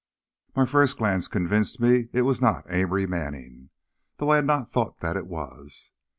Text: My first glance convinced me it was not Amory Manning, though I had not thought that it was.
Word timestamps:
My 0.55 0.65
first 0.65 0.97
glance 0.97 1.27
convinced 1.27 1.79
me 1.79 2.09
it 2.11 2.23
was 2.23 2.41
not 2.41 2.65
Amory 2.73 3.05
Manning, 3.05 3.69
though 4.17 4.31
I 4.31 4.37
had 4.37 4.47
not 4.47 4.67
thought 4.67 4.97
that 4.97 5.15
it 5.15 5.27
was. 5.27 5.91